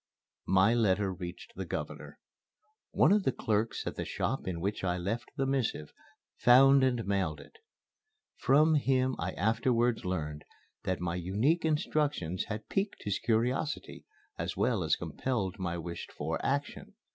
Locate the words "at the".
3.85-4.03